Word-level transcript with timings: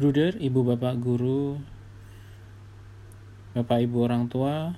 Bruder, 0.00 0.32
ibu 0.40 0.64
bapak 0.64 0.96
guru, 0.96 1.60
bapak 3.52 3.84
ibu 3.84 4.00
orang 4.00 4.32
tua, 4.32 4.72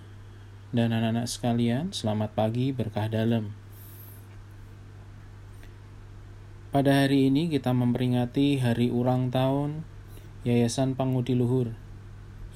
dan 0.75 0.91
anak-anak 0.91 1.31
sekalian, 1.31 1.95
selamat 1.95 2.35
pagi 2.35 2.75
berkah 2.75 3.07
dalam. 3.07 3.55
Pada 6.75 7.07
hari 7.07 7.31
ini 7.31 7.47
kita 7.47 7.71
memperingati 7.71 8.59
hari 8.67 8.91
ulang 8.91 9.31
tahun 9.31 9.87
Yayasan 10.43 10.99
Pangudi 10.99 11.39
Luhur 11.39 11.71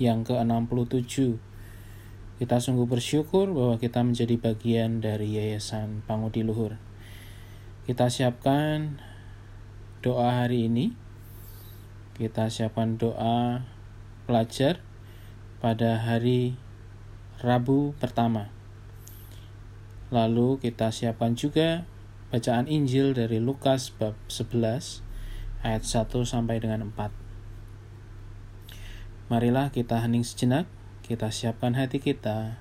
yang 0.02 0.26
ke-67. 0.26 1.38
Kita 2.42 2.58
sungguh 2.58 2.90
bersyukur 2.90 3.46
bahwa 3.54 3.78
kita 3.78 4.02
menjadi 4.02 4.34
bagian 4.42 4.98
dari 4.98 5.38
Yayasan 5.38 6.02
Pangudi 6.02 6.42
Luhur. 6.42 6.74
Kita 7.86 8.10
siapkan 8.10 8.98
doa 10.02 10.42
hari 10.42 10.66
ini 10.66 11.05
kita 12.16 12.48
siapkan 12.48 12.96
doa 12.96 13.68
pelajar 14.24 14.80
pada 15.60 16.00
hari 16.00 16.56
Rabu 17.44 17.92
pertama. 18.00 18.48
Lalu 20.08 20.56
kita 20.64 20.88
siapkan 20.88 21.36
juga 21.36 21.84
bacaan 22.32 22.72
Injil 22.72 23.12
dari 23.12 23.36
Lukas 23.36 23.92
bab 23.92 24.16
11 24.32 25.04
ayat 25.60 25.84
1 25.84 26.08
sampai 26.24 26.56
dengan 26.56 26.88
4. 26.88 27.12
Marilah 29.28 29.68
kita 29.68 30.00
hening 30.00 30.24
sejenak, 30.24 30.64
kita 31.04 31.28
siapkan 31.28 31.76
hati 31.76 32.00
kita 32.00 32.56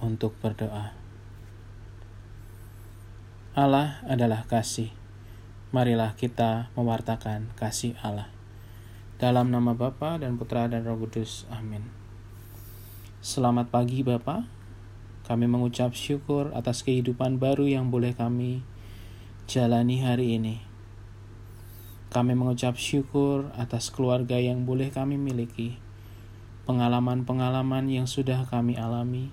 untuk 0.00 0.32
berdoa. 0.40 0.96
Allah 3.52 4.00
adalah 4.08 4.48
kasih. 4.48 4.88
Marilah 5.68 6.16
kita 6.16 6.72
mewartakan 6.78 7.52
kasih 7.60 7.92
Allah. 8.00 8.33
Dalam 9.14 9.54
nama 9.54 9.78
Bapa 9.78 10.18
dan 10.18 10.34
Putra 10.34 10.66
dan 10.66 10.82
Roh 10.82 10.98
Kudus. 10.98 11.46
Amin. 11.46 11.86
Selamat 13.22 13.70
pagi 13.70 14.02
Bapak. 14.02 14.42
Kami 15.30 15.46
mengucap 15.46 15.94
syukur 15.94 16.50
atas 16.50 16.82
kehidupan 16.82 17.38
baru 17.38 17.62
yang 17.62 17.94
boleh 17.94 18.10
kami 18.10 18.66
jalani 19.46 20.02
hari 20.02 20.34
ini. 20.34 20.58
Kami 22.10 22.34
mengucap 22.34 22.74
syukur 22.74 23.54
atas 23.54 23.94
keluarga 23.94 24.34
yang 24.34 24.66
boleh 24.66 24.90
kami 24.90 25.14
miliki, 25.14 25.78
pengalaman-pengalaman 26.66 27.86
yang 27.86 28.10
sudah 28.10 28.42
kami 28.50 28.74
alami, 28.74 29.30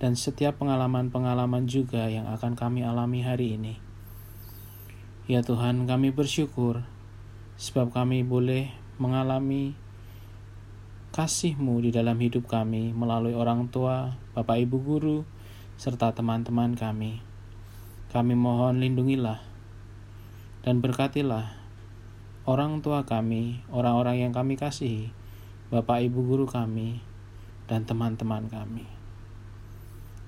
dan 0.00 0.16
setiap 0.16 0.56
pengalaman-pengalaman 0.56 1.68
juga 1.68 2.08
yang 2.08 2.32
akan 2.32 2.56
kami 2.56 2.80
alami 2.80 3.20
hari 3.20 3.60
ini. 3.60 3.76
Ya 5.28 5.44
Tuhan, 5.44 5.84
kami 5.84 6.16
bersyukur 6.16 6.80
sebab 7.60 7.92
kami 7.92 8.24
boleh 8.24 8.81
mengalami 9.02 9.74
kasih-Mu 11.10 11.82
di 11.82 11.90
dalam 11.90 12.14
hidup 12.22 12.46
kami 12.46 12.94
melalui 12.94 13.34
orang 13.34 13.66
tua, 13.66 14.14
Bapak 14.38 14.62
Ibu 14.62 14.76
guru, 14.78 15.18
serta 15.74 16.14
teman-teman 16.14 16.78
kami. 16.78 17.18
Kami 18.14 18.38
mohon 18.38 18.78
lindungilah 18.78 19.42
dan 20.62 20.78
berkatilah 20.78 21.58
orang 22.46 22.78
tua 22.78 23.02
kami, 23.02 23.66
orang-orang 23.74 24.22
yang 24.22 24.32
kami 24.32 24.54
kasihi, 24.54 25.10
Bapak 25.74 26.06
Ibu 26.06 26.22
guru 26.22 26.46
kami, 26.46 27.02
dan 27.66 27.82
teman-teman 27.82 28.46
kami. 28.46 28.86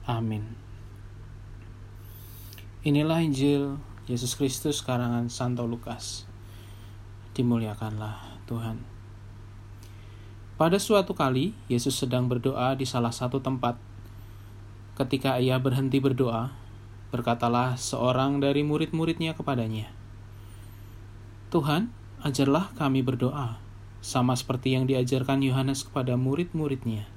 Amin. 0.04 0.58
Inilah 2.84 3.24
Injil 3.24 3.80
Yesus 4.04 4.36
Kristus 4.36 4.84
karangan 4.84 5.32
Santo 5.32 5.64
Lukas. 5.64 6.28
Dimuliakanlah 7.34 8.46
Tuhan. 8.46 8.78
Pada 10.54 10.78
suatu 10.78 11.18
kali, 11.18 11.50
Yesus 11.66 11.98
sedang 11.98 12.30
berdoa 12.30 12.78
di 12.78 12.86
salah 12.86 13.10
satu 13.10 13.42
tempat. 13.42 13.74
Ketika 14.94 15.42
ia 15.42 15.58
berhenti 15.58 15.98
berdoa, 15.98 16.54
berkatalah 17.10 17.74
seorang 17.74 18.38
dari 18.38 18.62
murid-muridnya 18.62 19.34
kepadanya, 19.34 19.90
"Tuhan, 21.50 21.90
ajarlah 22.22 22.70
kami 22.78 23.02
berdoa, 23.02 23.58
sama 23.98 24.38
seperti 24.38 24.78
yang 24.78 24.86
diajarkan 24.86 25.42
Yohanes 25.42 25.82
kepada 25.82 26.14
murid-muridnya." 26.14 27.10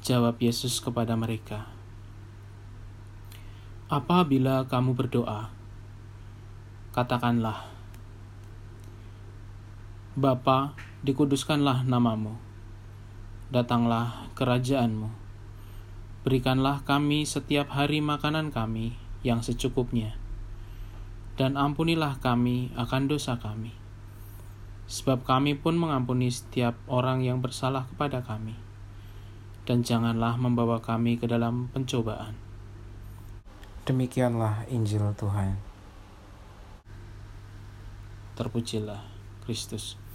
Jawab 0.00 0.40
Yesus 0.40 0.80
kepada 0.80 1.12
mereka, 1.20 1.68
"Apabila 3.92 4.64
kamu 4.64 4.96
berdoa, 4.96 5.52
katakanlah, 6.96 7.77
Bapa, 10.18 10.74
dikuduskanlah 11.06 11.86
namamu. 11.86 12.34
Datanglah 13.54 14.26
kerajaanmu. 14.34 15.14
Berikanlah 16.26 16.82
kami 16.82 17.22
setiap 17.22 17.70
hari 17.70 18.02
makanan 18.02 18.50
kami 18.50 18.98
yang 19.22 19.46
secukupnya. 19.46 20.18
Dan 21.38 21.54
ampunilah 21.54 22.18
kami 22.18 22.74
akan 22.74 23.06
dosa 23.06 23.38
kami. 23.38 23.70
Sebab 24.90 25.22
kami 25.22 25.54
pun 25.54 25.78
mengampuni 25.78 26.34
setiap 26.34 26.74
orang 26.90 27.22
yang 27.22 27.38
bersalah 27.38 27.86
kepada 27.86 28.18
kami. 28.26 28.58
Dan 29.70 29.86
janganlah 29.86 30.34
membawa 30.34 30.82
kami 30.82 31.14
ke 31.22 31.30
dalam 31.30 31.70
pencobaan. 31.70 32.34
Demikianlah 33.86 34.66
Injil 34.66 35.14
Tuhan. 35.14 35.62
Terpujilah 38.34 39.06
Kristus. 39.46 40.07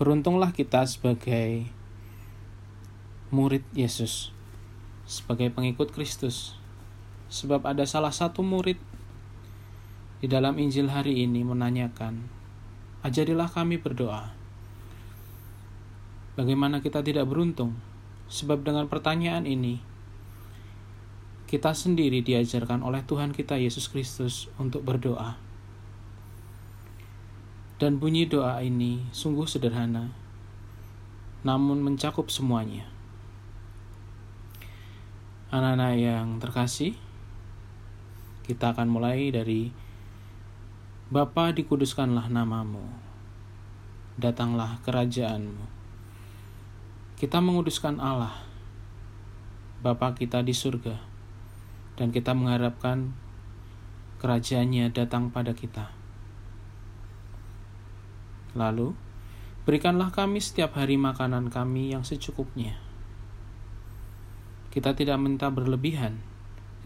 Beruntunglah 0.00 0.56
kita 0.56 0.80
sebagai 0.88 1.68
murid 3.28 3.60
Yesus, 3.76 4.32
sebagai 5.04 5.52
pengikut 5.52 5.92
Kristus, 5.92 6.56
sebab 7.28 7.68
ada 7.68 7.84
salah 7.84 8.08
satu 8.08 8.40
murid 8.40 8.80
di 10.24 10.26
dalam 10.32 10.56
Injil 10.56 10.88
hari 10.88 11.28
ini 11.28 11.44
menanyakan, 11.44 12.16
"Ajarilah 13.04 13.52
kami 13.52 13.76
berdoa." 13.76 14.32
Bagaimana 16.32 16.80
kita 16.80 17.04
tidak 17.04 17.28
beruntung? 17.28 17.76
Sebab 18.32 18.64
dengan 18.64 18.88
pertanyaan 18.88 19.44
ini, 19.44 19.84
kita 21.44 21.76
sendiri 21.76 22.24
diajarkan 22.24 22.80
oleh 22.80 23.04
Tuhan 23.04 23.36
kita 23.36 23.60
Yesus 23.60 23.92
Kristus 23.92 24.48
untuk 24.56 24.80
berdoa. 24.80 25.49
Dan 27.80 27.96
bunyi 27.96 28.28
doa 28.28 28.60
ini 28.60 29.08
sungguh 29.08 29.48
sederhana, 29.48 30.12
namun 31.40 31.80
mencakup 31.80 32.28
semuanya. 32.28 32.84
Anak-anak 35.48 35.96
yang 35.96 36.36
terkasih, 36.44 36.92
kita 38.44 38.76
akan 38.76 38.84
mulai 38.92 39.32
dari 39.32 39.72
Bapa 41.08 41.56
dikuduskanlah 41.56 42.28
namamu, 42.28 42.84
datanglah 44.20 44.76
kerajaanmu. 44.84 45.64
Kita 47.16 47.40
menguduskan 47.40 47.96
Allah, 47.96 48.44
Bapa 49.80 50.12
kita 50.12 50.44
di 50.44 50.52
surga, 50.52 51.00
dan 51.96 52.12
kita 52.12 52.36
mengharapkan 52.36 53.16
kerajaannya 54.20 54.92
datang 54.92 55.32
pada 55.32 55.56
kita. 55.56 55.99
Lalu, 58.58 58.94
berikanlah 59.62 60.10
kami 60.10 60.42
setiap 60.42 60.74
hari 60.74 60.98
makanan 60.98 61.54
kami 61.54 61.94
yang 61.94 62.02
secukupnya. 62.02 62.78
Kita 64.70 64.94
tidak 64.94 65.18
minta 65.18 65.50
berlebihan, 65.50 66.22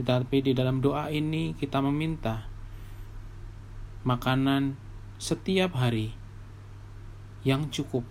tetapi 0.01 0.41
di 0.41 0.53
dalam 0.57 0.81
doa 0.81 1.13
ini 1.13 1.53
kita 1.57 1.85
meminta 1.85 2.49
makanan 4.05 4.77
setiap 5.16 5.77
hari 5.77 6.13
yang 7.45 7.69
cukup. 7.72 8.05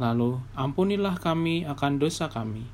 Lalu, 0.00 0.40
ampunilah 0.56 1.20
kami 1.20 1.68
akan 1.68 2.00
dosa 2.00 2.32
kami, 2.32 2.64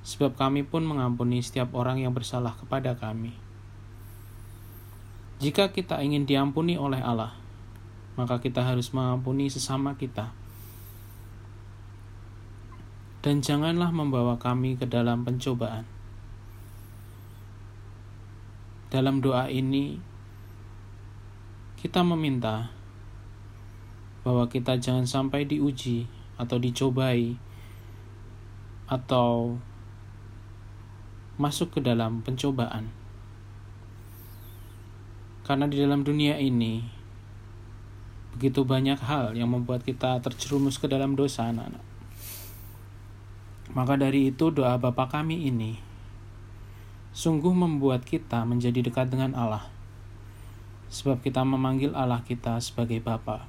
sebab 0.00 0.32
kami 0.32 0.64
pun 0.64 0.80
mengampuni 0.80 1.44
setiap 1.44 1.76
orang 1.76 2.00
yang 2.00 2.16
bersalah 2.16 2.56
kepada 2.56 2.96
kami. 2.96 3.36
Jika 5.40 5.72
kita 5.72 6.00
ingin 6.00 6.24
diampuni 6.24 6.80
oleh 6.80 7.00
Allah, 7.00 7.36
maka 8.20 8.36
kita 8.36 8.60
harus 8.60 8.92
mengampuni 8.92 9.48
sesama 9.48 9.96
kita. 9.96 10.28
Dan 13.24 13.40
janganlah 13.40 13.88
membawa 13.88 14.36
kami 14.36 14.76
ke 14.76 14.84
dalam 14.84 15.24
pencobaan. 15.24 15.88
Dalam 18.92 19.24
doa 19.24 19.48
ini, 19.48 19.96
kita 21.80 22.04
meminta 22.04 22.68
bahwa 24.20 24.44
kita 24.52 24.76
jangan 24.76 25.08
sampai 25.08 25.48
diuji 25.48 26.04
atau 26.36 26.60
dicobai 26.60 27.40
atau 28.84 29.56
masuk 31.40 31.72
ke 31.72 31.80
dalam 31.80 32.20
pencobaan. 32.20 32.92
Karena 35.48 35.64
di 35.64 35.80
dalam 35.80 36.04
dunia 36.04 36.36
ini 36.36 36.99
begitu 38.36 38.62
banyak 38.62 38.98
hal 38.98 39.34
yang 39.34 39.50
membuat 39.50 39.82
kita 39.82 40.22
terjerumus 40.22 40.78
ke 40.78 40.86
dalam 40.86 41.18
dosa 41.18 41.50
anak-anak. 41.50 41.82
Maka 43.70 43.94
dari 43.94 44.34
itu 44.34 44.50
doa 44.50 44.74
Bapa 44.78 45.06
kami 45.06 45.46
ini 45.46 45.90
sungguh 47.10 47.50
membuat 47.50 48.06
kita 48.06 48.46
menjadi 48.46 48.86
dekat 48.86 49.10
dengan 49.10 49.34
Allah. 49.34 49.66
Sebab 50.90 51.22
kita 51.22 51.46
memanggil 51.46 51.94
Allah 51.94 52.22
kita 52.26 52.58
sebagai 52.58 52.98
Bapa. 52.98 53.46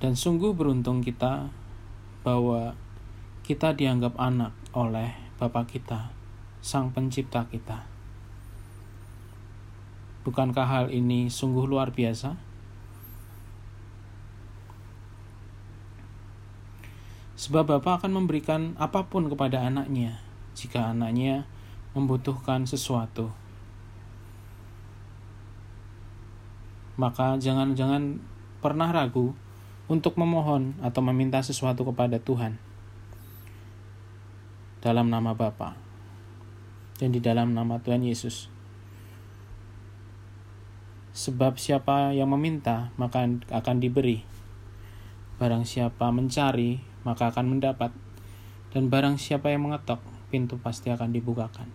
Dan 0.00 0.14
sungguh 0.16 0.54
beruntung 0.54 1.02
kita 1.04 1.50
bahwa 2.22 2.72
kita 3.42 3.74
dianggap 3.74 4.14
anak 4.16 4.54
oleh 4.72 5.12
Bapa 5.36 5.66
kita, 5.66 6.14
Sang 6.62 6.94
Pencipta 6.94 7.44
kita. 7.50 7.99
Bukankah 10.20 10.66
hal 10.68 10.86
ini 10.92 11.32
sungguh 11.32 11.64
luar 11.64 11.96
biasa? 11.96 12.36
Sebab 17.40 17.64
Bapa 17.72 17.96
akan 17.96 18.12
memberikan 18.20 18.76
apa 18.76 19.08
pun 19.08 19.32
kepada 19.32 19.64
anaknya 19.64 20.20
jika 20.52 20.92
anaknya 20.92 21.48
membutuhkan 21.96 22.68
sesuatu. 22.68 23.32
Maka 27.00 27.40
jangan-jangan 27.40 28.20
pernah 28.60 28.92
ragu 28.92 29.32
untuk 29.88 30.20
memohon 30.20 30.76
atau 30.84 31.00
meminta 31.00 31.40
sesuatu 31.40 31.80
kepada 31.88 32.20
Tuhan 32.20 32.60
dalam 34.84 35.08
nama 35.08 35.32
Bapa 35.32 35.80
dan 37.00 37.08
di 37.08 37.24
dalam 37.24 37.56
nama 37.56 37.80
Tuhan 37.80 38.04
Yesus. 38.04 38.59
Sebab 41.10 41.58
siapa 41.58 42.14
yang 42.14 42.30
meminta 42.30 42.94
maka 42.94 43.26
akan 43.50 43.76
diberi. 43.82 44.22
Barang 45.42 45.66
siapa 45.66 46.10
mencari 46.14 46.78
maka 47.02 47.34
akan 47.34 47.58
mendapat. 47.58 47.90
Dan 48.70 48.86
barang 48.86 49.18
siapa 49.18 49.50
yang 49.50 49.66
mengetok 49.66 49.98
pintu 50.30 50.56
pasti 50.62 50.94
akan 50.94 51.10
dibukakan. 51.10 51.66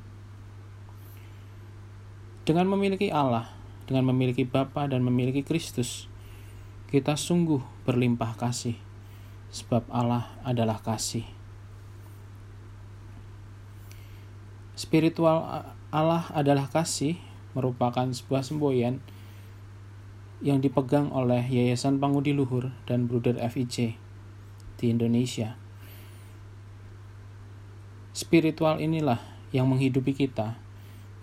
Dengan 2.47 2.71
memiliki 2.71 3.11
Allah, 3.11 3.51
dengan 3.89 4.13
memiliki 4.13 4.47
Bapa 4.47 4.87
dan 4.87 5.03
memiliki 5.03 5.43
Kristus, 5.43 6.07
kita 6.87 7.19
sungguh 7.19 7.59
berlimpah 7.83 8.37
kasih, 8.37 8.77
sebab 9.51 9.83
Allah 9.91 10.31
adalah 10.45 10.79
kasih. 10.79 11.25
Spiritual 14.77 15.67
Allah 15.89 16.23
adalah 16.35 16.67
kasih 16.67 17.17
merupakan 17.55 18.05
sebuah 18.11 18.43
semboyan 18.43 18.99
yang 20.45 20.61
dipegang 20.61 21.09
oleh 21.09 21.41
Yayasan 21.41 21.97
Pangudi 21.97 22.37
Luhur 22.37 22.69
dan 22.85 23.09
Bruder 23.09 23.41
FIC 23.41 23.97
di 24.77 24.85
Indonesia. 24.85 25.57
Spiritual 28.13 28.77
inilah 28.77 29.17
yang 29.49 29.65
menghidupi 29.65 30.13
kita, 30.13 30.61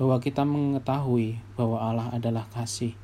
bahwa 0.03 0.19
kita 0.19 0.43
mengetahui 0.43 1.39
bahwa 1.55 1.79
Allah 1.79 2.11
adalah 2.11 2.51
kasih 2.51 2.99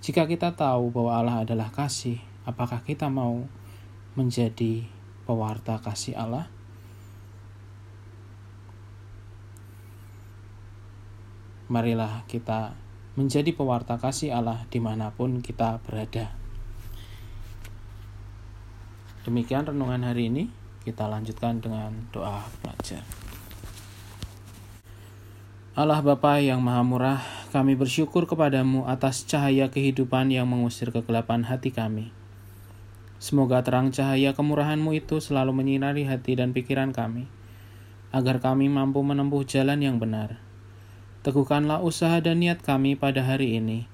jika 0.00 0.24
kita 0.24 0.56
tahu 0.56 0.88
bahwa 0.88 1.12
Allah 1.12 1.36
adalah 1.44 1.68
kasih, 1.68 2.16
apakah 2.48 2.80
kita 2.80 3.12
mau 3.12 3.44
menjadi 4.16 4.88
pewarta 5.28 5.76
kasih 5.76 6.16
Allah? 6.16 6.48
Marilah 11.68 12.24
kita 12.24 12.72
menjadi 13.18 13.50
pewarta 13.54 13.98
kasih 13.98 14.34
Allah 14.34 14.66
di 14.70 14.78
mana 14.78 15.10
pun 15.10 15.42
kita 15.42 15.82
berada. 15.82 16.30
Demikian 19.26 19.68
renungan 19.68 20.06
hari 20.06 20.32
ini, 20.32 20.48
kita 20.82 21.04
lanjutkan 21.04 21.60
dengan 21.60 21.92
doa 22.08 22.40
pelajar. 22.64 23.04
Allah 25.76 26.02
Bapa 26.02 26.42
yang 26.42 26.60
Maha 26.60 26.82
Murah, 26.82 27.20
kami 27.54 27.78
bersyukur 27.78 28.26
kepadamu 28.26 28.90
atas 28.90 29.22
cahaya 29.22 29.70
kehidupan 29.70 30.28
yang 30.28 30.50
mengusir 30.50 30.90
kegelapan 30.90 31.46
hati 31.46 31.70
kami. 31.70 32.10
Semoga 33.20 33.60
terang 33.60 33.92
cahaya 33.92 34.32
kemurahanmu 34.32 34.96
itu 34.96 35.20
selalu 35.20 35.52
menyinari 35.52 36.08
hati 36.08 36.40
dan 36.40 36.56
pikiran 36.56 36.90
kami, 36.90 37.28
agar 38.10 38.40
kami 38.42 38.66
mampu 38.66 39.04
menempuh 39.04 39.44
jalan 39.46 39.78
yang 39.84 40.00
benar. 40.00 40.42
Teguhkanlah 41.20 41.84
usaha 41.84 42.16
dan 42.24 42.40
niat 42.40 42.64
kami 42.64 42.96
pada 42.96 43.20
hari 43.20 43.60
ini, 43.60 43.84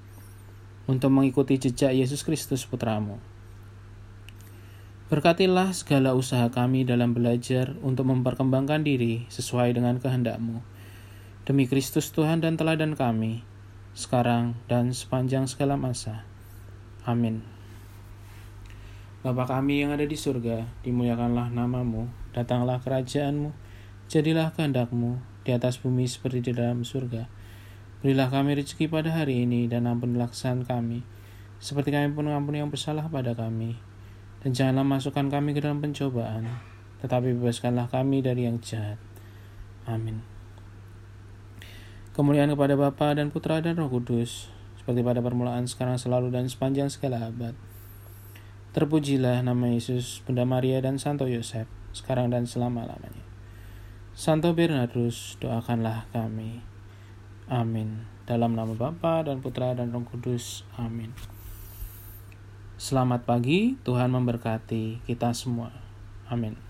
untuk 0.87 1.11
mengikuti 1.11 1.59
jejak 1.59 1.91
Yesus 1.91 2.23
Kristus 2.23 2.63
Putramu. 2.63 3.19
Berkatilah 5.11 5.75
segala 5.75 6.15
usaha 6.15 6.47
kami 6.51 6.87
dalam 6.87 7.15
belajar 7.15 7.75
untuk 7.83 8.07
memperkembangkan 8.11 8.83
diri 8.83 9.27
sesuai 9.31 9.75
dengan 9.75 9.99
kehendakmu 9.99 10.77
Demi 11.47 11.63
Kristus 11.63 12.11
Tuhan 12.11 12.43
dan 12.43 12.59
teladan 12.59 12.91
kami, 12.91 13.39
sekarang 13.95 14.59
dan 14.67 14.91
sepanjang 14.91 15.47
segala 15.47 15.79
masa. 15.79 16.27
Amin. 17.07 17.39
Bapa 19.23 19.47
kami 19.47 19.79
yang 19.79 19.95
ada 19.95 20.03
di 20.03 20.19
surga, 20.19 20.67
dimuliakanlah 20.83 21.47
namamu, 21.55 22.11
datanglah 22.35 22.83
kerajaanmu, 22.83 23.55
jadilah 24.11 24.51
kehendakmu 24.59 25.23
di 25.47 25.55
atas 25.55 25.79
bumi 25.79 26.03
seperti 26.03 26.43
di 26.43 26.51
dalam 26.51 26.83
surga. 26.83 27.31
Berilah 28.03 28.27
kami 28.27 28.59
rezeki 28.59 28.91
pada 28.91 29.15
hari 29.15 29.47
ini 29.47 29.71
dan 29.71 29.87
ampunilah 29.87 30.27
kesalahan 30.27 30.67
kami, 30.67 31.07
seperti 31.63 31.95
kami 31.95 32.11
pun 32.11 32.27
mengampuni 32.27 32.59
yang 32.59 32.67
bersalah 32.67 33.07
pada 33.07 33.31
kami. 33.31 33.79
Dan 34.43 34.51
janganlah 34.51 34.83
masukkan 34.83 35.31
kami 35.31 35.55
ke 35.55 35.63
dalam 35.63 35.79
pencobaan, 35.79 36.45
tetapi 36.99 37.39
bebaskanlah 37.39 37.87
kami 37.87 38.19
dari 38.19 38.43
yang 38.43 38.59
jahat. 38.59 38.99
Amin. 39.87 40.19
Kemuliaan 42.11 42.51
kepada 42.53 42.75
Bapa 42.75 43.15
dan 43.15 43.31
Putra 43.31 43.63
dan 43.63 43.79
Roh 43.79 43.87
Kudus, 43.87 44.51
seperti 44.77 45.01
pada 45.01 45.23
permulaan, 45.23 45.65
sekarang, 45.65 45.95
selalu, 45.95 46.33
dan 46.33 46.51
sepanjang 46.51 46.91
segala 46.91 47.23
abad. 47.23 47.57
Terpujilah 48.77 49.41
nama 49.41 49.73
Yesus, 49.73 50.21
Bunda 50.21 50.45
Maria, 50.45 50.77
dan 50.83 51.01
Santo 51.01 51.25
Yosef, 51.25 51.65
sekarang 51.93 52.29
dan 52.29 52.45
selama-lamanya. 52.45 53.26
Santo 54.17 54.49
Bernardus, 54.57 55.37
doakanlah 55.37 56.09
kami. 56.09 56.65
Amin. 57.45 58.09
Dalam 58.25 58.57
nama 58.57 58.73
Bapa 58.73 59.21
dan 59.21 59.45
Putra 59.45 59.77
dan 59.77 59.93
Roh 59.93 60.01
Kudus. 60.09 60.65
Amin. 60.73 61.13
Selamat 62.81 63.29
pagi, 63.29 63.77
Tuhan 63.85 64.09
memberkati 64.09 65.05
kita 65.05 65.37
semua. 65.37 65.69
Amin. 66.33 66.66